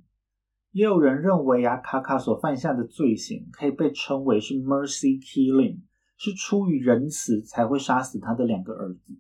[0.72, 5.80] 也有人认为啊，卡卡所犯下的罪行可以被称为是 mercy killing，
[6.16, 9.18] 是出于仁慈才会杀死他的两个儿子。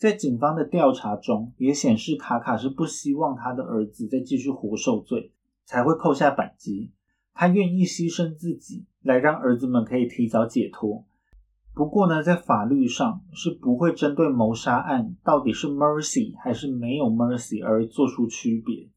[0.00, 5.30] 在警方的调查中，也显示卡卡是不希望他的儿子再继续活受罪，
[5.66, 6.90] 才会扣下扳机。
[7.34, 11.04] 他愿意牺牲自己，来让儿子们可以提早解脱。
[11.74, 18.88] 不过呢，在法律上是不会针对谋杀案到底是 mercy 还是没有 mercy 而做出区别。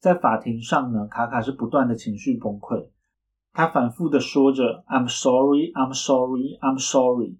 [0.00, 2.88] 在法庭上呢，卡卡是不断的情绪崩溃，
[3.52, 7.36] 他反复的说着 "I'm sorry, I'm sorry, I'm sorry"。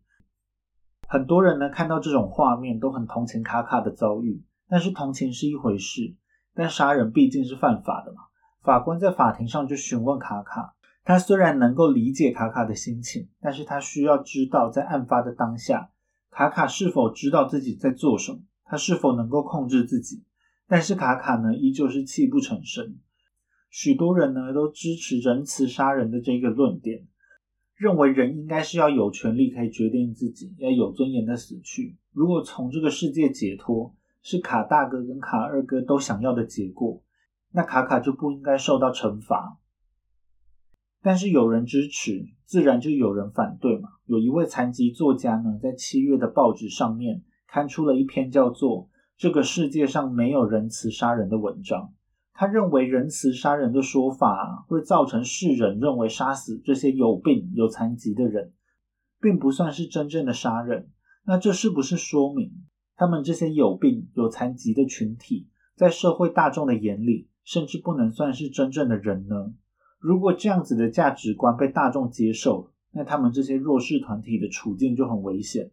[1.11, 6.15] 很多人呢看到这种画面都很同情卡卡的遭遇，但是同情是一回事，
[6.55, 8.19] 但杀人毕竟是犯法的嘛。
[8.63, 15.91] 法官在法庭上就询问卡卡，他虽然能够理解卡卡的心情，但是他需要知道在案发的当下，
[16.31, 20.25] 卡卡是否知道自己在做什么，他是否能够控制自己。
[20.67, 22.99] 但是卡卡呢依旧是泣不成声。
[23.71, 27.07] 许多人呢都支持仁慈杀人的这个论点。
[27.79, 31.97] 认为人应该是要有权利可以决定自己，要有尊严的死去。
[32.13, 37.01] 如果从这个世界解脱是卡大哥跟卡二哥都想要的结果，
[37.53, 39.59] 那卡卡就不应该受到惩罚。
[41.01, 43.91] 但是有人支持，自然就有人反对嘛。
[44.07, 48.87] 有一位残疾作家呢，在七月的报纸上面刊出了一篇叫做
[49.17, 51.95] 《这个世界上没有仁慈杀人》的文章。
[52.41, 58.53] 他认为仁慈杀人的说法会造成世人认为杀死这些有病有残疾的人，
[59.21, 60.89] 并不算是真正的杀人。
[61.27, 62.53] 那这是不是说明
[62.95, 69.53] 他们这些有病有残疾的群体，在社会大众的眼里，甚至不能算是真正的人呢？
[69.99, 75.73] 如果这样子的价值观被大众接受，那他们这些弱势团体的处境就很危险。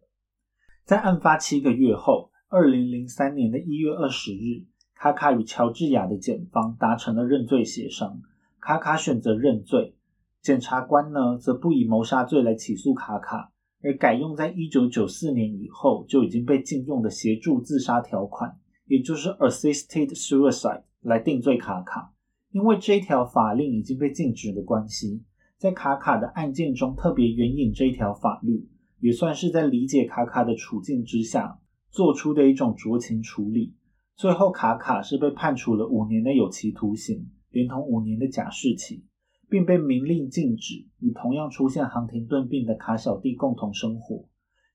[0.84, 4.66] 在案发七个月后，二零零三年的一月二十日。
[4.98, 8.18] 卡卡与乔治亚的检方达成了认罪协商，
[8.60, 9.94] 卡卡选择认罪，
[10.40, 13.52] 检察官呢则不以谋杀罪来起诉卡卡，
[13.82, 18.56] 而改用在一九九四年以后就已经被禁用的协助自杀条款，
[18.86, 22.14] 也就是 assisted suicide 来定罪卡卡。
[22.52, 25.22] 因为这一条法令已经被禁止的关系，
[25.58, 28.66] 在卡卡的案件中特别援引这一条法律，
[29.00, 31.58] 也算是在理解卡卡的处境之下
[31.90, 33.74] 做出的一种酌情处理。
[34.16, 39.04] 最后，卡卡是被判处了五年的有期徒刑，连同五年的假释期，
[39.50, 44.24] 并被明令禁止与同样出现航廷顿病的卡小弟共同生活。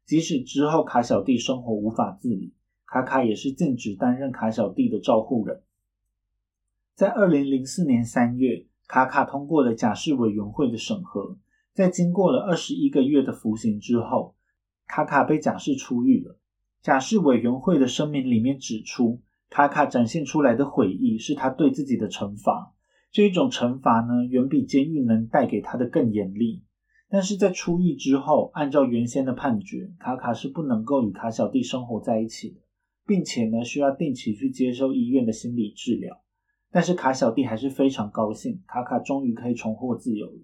[0.05, 2.53] 即使之后卡小弟生活无法自理，
[2.85, 5.63] 卡卡也是禁止担任卡小弟的照护人。
[6.93, 11.35] 在二零零四年三月，卡卡通过了假释委员会的审核，
[11.73, 14.35] 在经过了二十一个月的服刑之后，
[14.85, 16.37] 卡卡被假释出狱了。
[16.83, 19.19] 假释委员会的声明里面指出。
[19.51, 22.73] 卡卡展现出来的悔意是他对自己的惩罚，
[23.11, 26.63] 这一种惩罚呢，远比监狱能带给他的更严厉。
[27.09, 32.61] 但是在出狱之后，按照原先的判决，卡卡是不能够与卡小弟生活在一起的，
[33.05, 36.21] 并且呢需要定期去接受医院的心理治疗。
[36.71, 40.39] 但是卡小弟还是非常高兴，卡卡终于可以重获自由了。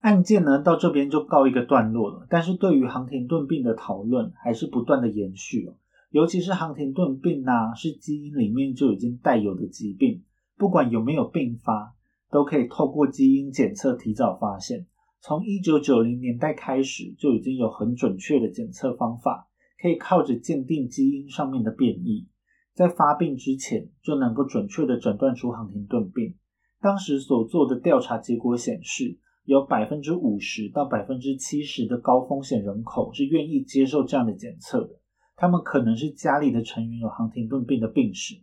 [0.00, 5.76] 案件呢到这边就告一个段落了，但是对于航廷顿病的讨论还是不断的延续哦。
[6.10, 10.22] 尤其是航廷顿病呐，是基因里面就已经带有的疾病，
[10.56, 11.94] 不管有没有并发，
[12.30, 14.86] 都可以透过基因检测提早发现。
[15.20, 19.48] 从一九九零年代开始，就已经有很准确的检测方法，
[19.82, 22.26] 可以靠着鉴定基因上面的变异，
[22.72, 26.34] 在发病之前就能够准确的诊断出航廷顿病。
[26.80, 35.00] 当时所做的调查结果显示，有百分之五十到百分之七十的高风险人口是愿意接受这样的检测的。
[35.40, 38.42] 他们可能是家里的成员有航廷顿病的病史，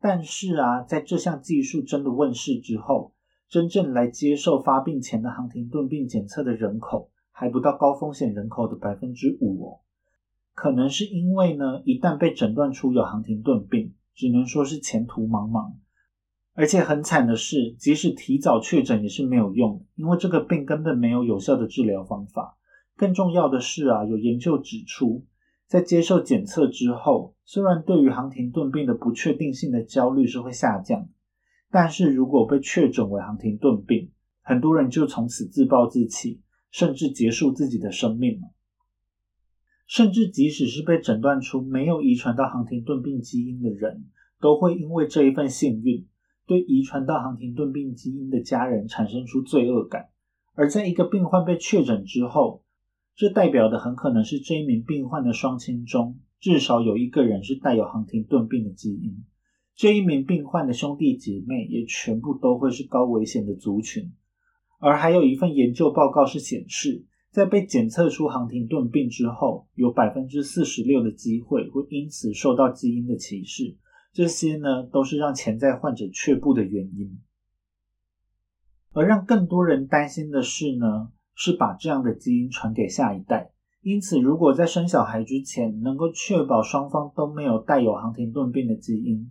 [0.00, 3.12] 但是啊，在这项技术真的问世之后，
[3.50, 9.80] 真正来接受发病前的航廷顿病检测的人口还不到高风险人口的百分之五哦。
[10.54, 15.74] 可能是因为呢，一旦被诊断出有航廷顿病，只能说是前途茫茫。
[16.54, 22.56] 而且很惨的是，即使提早确诊也是没有用，因为这个病根本没有有效的治疗方法。
[22.96, 25.24] 更重要的是啊，有研究指出，
[25.70, 31.08] 在接受检测之后，虽然对于航廷顿病的不确定性的焦虑是会下降。
[31.70, 34.10] 但是如果被确诊为航廷顿病，
[34.42, 36.40] 很多人就从此自暴自弃，
[36.72, 38.48] 甚至结束自己的生命了。
[39.86, 44.06] 甚至即使是被诊断出没有遗传到航廷顿病基因的人，
[44.40, 46.04] 都会因为这一份幸运，
[46.48, 50.08] 对遗传到航廷顿病基因的家人产生出罪恶感。
[50.54, 52.64] 而在一个病患被确诊之后，
[53.20, 59.26] 这代表的很可能是这一名病患的双亲中至少有一个人是带有航廷顿病的基因。
[59.74, 64.10] 这一名病患的兄弟姐妹也全部都会是高危险的族群，
[64.78, 73.76] 而还有一份研究报告是显示，在被检测出航廷顿病之后，有百分之四十六的机会会因此受到基因的歧视。
[74.14, 77.18] 这些呢，都是让潜在患者却步的原因。
[78.94, 83.52] 而让更多人担心的是呢，是把这样的基因传给下一代。
[83.82, 89.30] 因此，如果在生小孩之前能够确保双方都没有带有航廷顿病的基因，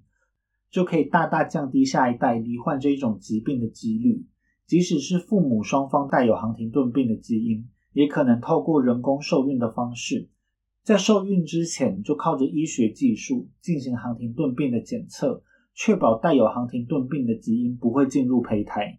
[0.71, 4.25] 就可以大大降低下一代罹患这一种疾病的几率。
[4.65, 10.29] 即使是父母双方带有航廷顿病的基因，也可能透过人工受孕的方式，
[10.83, 15.41] 在受孕之前就靠着医学技术进行航廷顿病的检测，
[15.73, 18.98] 确保带有航廷顿病的基因不会进入胚胎。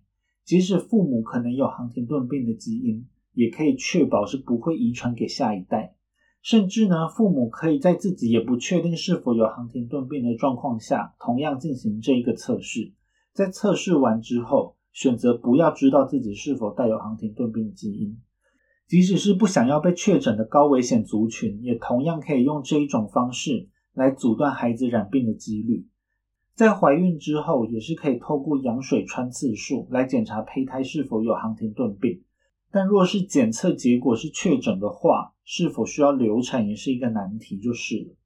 [0.51, 5.95] 即使父母可能有航廷顿病的基因，也可以确保是不会遗传给下一代。
[6.43, 12.93] 甚至呢，父母可以在自己也不确定是否有航廷顿病的状况下，同样进行这一个测试。
[13.33, 18.19] 在测试完之后，选择不要知道自己是否带有航廷顿病基因。
[18.89, 25.87] 即使是不想要被确诊的高危险族群，也同样可以用这一种方式来阻断孩子染病的几率。
[26.55, 32.23] 在怀孕之后，也是可以透过羊水穿刺术来检查胚胎是否有航廷顿病。
[32.71, 38.17] 但若是检测结果是确诊的话，是否需要流产也是一个难题，就是了。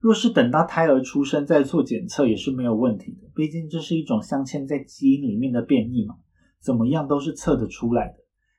[0.00, 6.16] 若是等到胎儿出生再做检测也是没有问题的，毕竟这是一种镶嵌在基因里面的变异嘛，
[6.60, 8.14] 怎么样都是测得出来的。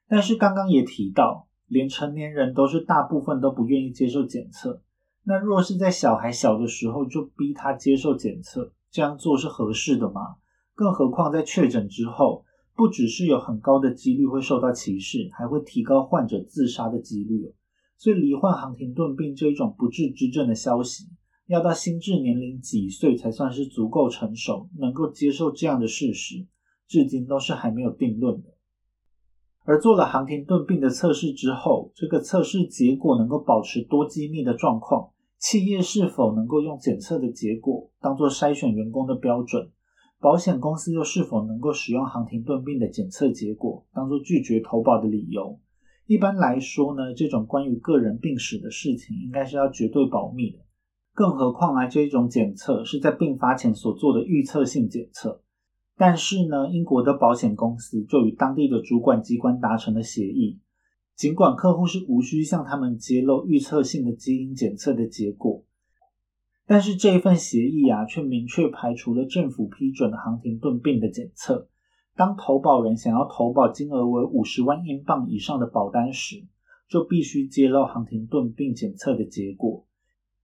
[0.08, 4.82] 但是刚刚也提到，连成年人都是大部分都不愿意接受检测，
[5.24, 10.36] 那若是在小孩小的时候就逼他接受检测，这样做是合适的吗？
[10.76, 12.46] 更何况在确诊之后。
[12.76, 17.54] 不只是有很高的几率会受到歧视，还会提高患者自杀的几率
[18.00, 21.06] 所以罹患航廷顿病这一种不治之症的消息，
[21.46, 26.48] 要到心智年龄几岁才算是足够成熟，能够接受这样的事实，
[26.88, 28.50] 至今都是还没有定论的。
[29.66, 35.12] 而做了航廷顿病的测试之后，这个测试结果能够保持多机密的状况，
[35.44, 39.70] 企业是否能够用检测的结果当做筛选员工的标准？
[40.22, 45.60] 保险公司又是否能够使用航廷顿病的检测结果当做拒绝投保的理由？
[46.08, 50.60] 一般来说呢，这种关于个人病史的事情应该是要绝对保密的。
[51.14, 55.42] 更何况啊，这一种检测是在病发前所做的预测性检测。
[55.98, 60.62] 但是呢，英国的保险公司就与当地的主管机关达成了协议，
[61.16, 65.64] 尽管客户是无需向他们揭露预测性的基因检测的结果。
[66.66, 71.68] 但是这一份协议啊，却明确排除了政府批准的航廷顿病的检测。
[72.16, 76.46] 当投保人想要投保金额为五十万英镑以上的保单时，
[76.88, 79.86] 就必须揭露航廷顿病检测的结果。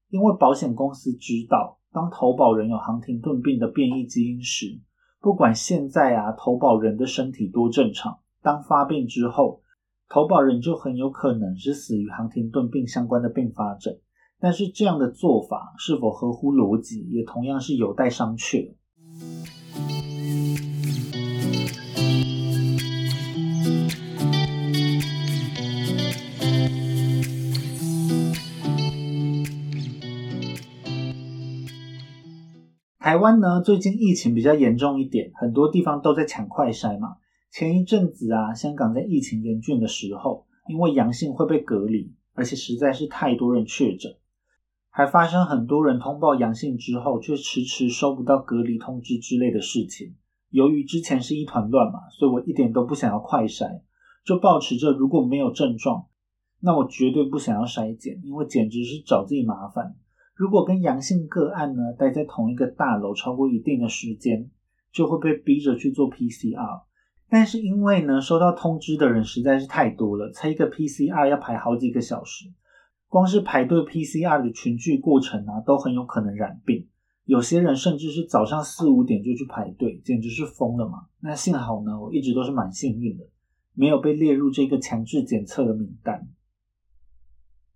[0.10, 4.80] 因为保险公司知道，当投保人有航廷顿病的变异基因时，
[5.22, 9.62] 不管现在啊投保人的身体多正常，当发病之后，
[10.12, 13.96] 投保人就很有可能是死于航天顿病相关的并发症。
[14.40, 18.74] 但是这样的做法是否合乎逻辑，也同样是有待商榷。
[32.98, 37.18] 台湾呢，最近疫情比较严重一点，很多地方都在抢快筛嘛。
[37.60, 44.16] 前一阵子啊，香港在疫情严峻的时候，因为阳性会被隔离，而且实在是太多人确诊。
[44.90, 50.16] 还发生很多人通报阳性之后，却迟迟收不到隔离通知之类的事情。
[50.52, 53.82] 由于之前是一团乱嘛，所以我一点都不想要快筛，
[54.24, 56.06] 就保持着如果没有症状，
[56.62, 59.98] 那我绝对不想要筛检，因为简直是找自己麻烦。
[60.34, 64.50] 如果跟阳性个案呢待在同一个大楼超过一定的时间，
[64.94, 66.84] 就会被逼着去做 PCR。
[67.30, 72.52] 但是因为呢收到通知的人实在是太多了，才一个 PCR 要排好几个小时。
[73.08, 76.88] 光是排队 PCR 的群聚过程啊，都很有可能染病。
[77.26, 81.06] 有些人甚至是早上四五点就去排队，简直是疯了嘛！
[81.20, 83.24] 那幸好呢，我一直都是蛮幸运的，
[83.76, 86.28] 没有被列入这个强制检测的名单。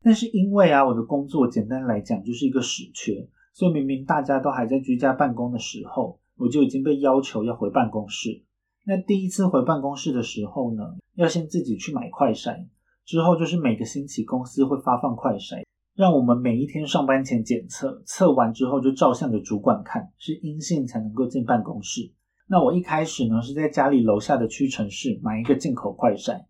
[0.01, 8.43] 但是因为啊，我的工作简单来讲就是一个死缺，所以明明大家都还在居家办公的时候，我就已经被要求要回办公室。
[8.85, 10.83] 那第一次回办公室的时候呢，
[11.15, 12.67] 要先自己去买快筛。
[13.05, 15.63] 之后就是每个星期公司会发放快筛，
[15.95, 22.11] 让我们每一天上班前检测，测完之后就照相给主管看，是阴性才能够进办公室。
[22.47, 26.43] 那我一开始呢是在家里楼下的屈臣氏买一个进口快筛，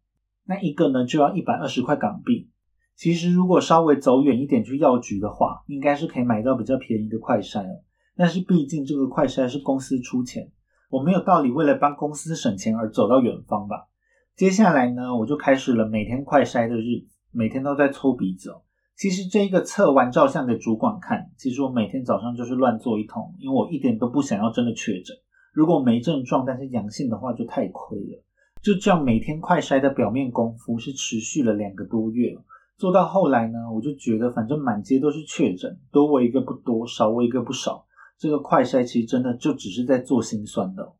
[0.46, 2.50] 那一个呢就要一百二十块港币。
[2.96, 7.84] 其实如果稍微走远一点去药局的话，应该是可以买到比较便宜的快筛了。
[8.16, 10.52] 但是毕竟这个快筛是公司出钱，
[10.94, 13.88] 我没有道理为了帮公司省钱而走到远方吧。
[14.36, 18.54] 接下来呢，我就开始了每天快筛的日子，每天都在搓鼻子。
[18.96, 25.18] 其实这一个测完照相给主管看，其实我每天早上就是乱做一通，因为我一点都不想要真的确诊。
[25.52, 28.24] 如果没症状但是阳性的话，就太亏了。
[28.62, 32.38] 就这样每天快筛的表面功夫是持续了两个多月，
[32.78, 37.84] 做到后来呢，我就觉得反正满街都是确诊，多我一个不多，少我一个不少。
[38.24, 40.94] 这个快筛其实真的就只是在做心酸的。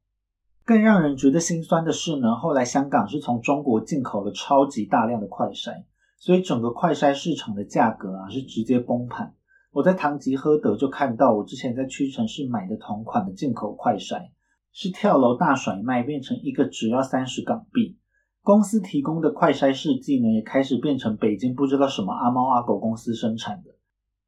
[0.66, 5.86] 更让人觉得心酸的是呢，后来香港是从中国进口了超级大量的快筛，
[6.18, 9.34] 所以整个快筛市场的价格啊是直接崩盘。
[9.72, 14.32] 我在唐吉诃德就看到我之前在屈臣氏买的同款的进口快筛，
[14.74, 17.98] 是跳楼大甩卖，变成一个只要三十港币。
[18.42, 23.73] 公司提供的快筛试剂呢，也开始变成北京不知道什么阿猫阿狗公司生产的。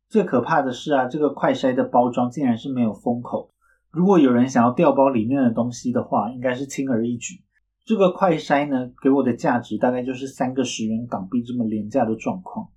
[0.08, 3.50] 最可怕的是啊，这个快筛的包装竟然是没有封口。
[3.92, 7.44] 如果有人想要调包里面的东西的话，应该是轻而易举。
[7.86, 12.70] 这个快筛呢，给我的价值大概就是三个十元港币这么廉价的状况。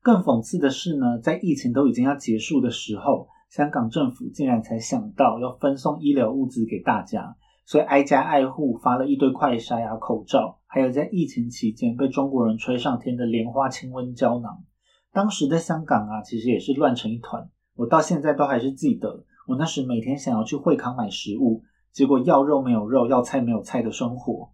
[0.00, 7.36] 更讽刺的是呢，在疫情都已经要结束的时候，香港政府竟然才想到要分送医疗物资给大家，
[7.66, 14.64] 所以挨家挨户发了一堆快筛啊、口罩，还有在疫情期间被中国人吹上天的莲花清瘟胶囊。
[15.12, 19.24] 当时的香港啊，其实也是乱成一团，我到现在都还是记得。
[19.46, 24.50] 我那时每天想要去惠康买食物，结果要肉没有肉，要菜没有菜的生活。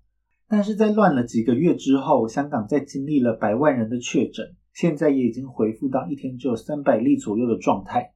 [0.49, 8.15] 但是在乱了几个月之后，香港在经历了百万人的确诊，现在也已经恢复到一天只有三百例左右的状态，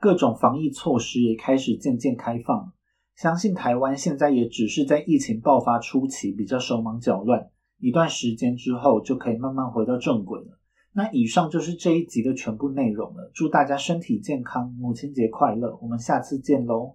[0.00, 2.72] 各种防疫措施也开始渐渐开放。
[3.14, 10.58] 相信台湾现在也只是在疫情爆发初期比较手忙脚乱，一段时间之后就可以慢慢回到正轨了。
[10.96, 13.30] 那以上就是这一集的全部内容了。
[13.34, 15.76] 祝大家身体健康，母亲节快乐！
[15.82, 16.94] 我们下次见喽。